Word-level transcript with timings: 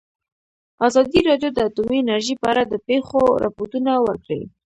ازادي 0.87 1.19
راډیو 1.29 1.49
د 1.53 1.59
اټومي 1.67 1.97
انرژي 2.01 2.35
په 2.41 2.47
اړه 2.51 2.63
د 2.67 2.73
پېښو 2.87 3.21
رپوټونه 3.45 3.91
ورکړي. 4.07 4.41